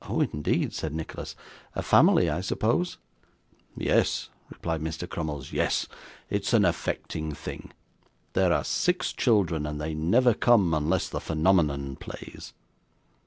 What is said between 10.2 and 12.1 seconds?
come unless the phenomenon